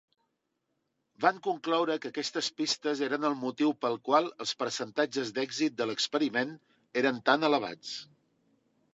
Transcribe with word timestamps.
Van 1.23 1.35
concloure 1.47 1.97
que 2.05 2.09
aquestes 2.13 2.47
pistes 2.61 3.03
eren 3.07 3.27
el 3.29 3.35
motiu 3.41 3.73
pel 3.85 3.97
qual 4.09 4.29
els 4.45 4.53
percentatges 4.61 5.29
d'èxit 5.35 5.75
de 5.83 5.87
l'experiment 5.89 6.55
eren 7.03 7.21
tan 7.29 7.47
elevats. 7.51 7.93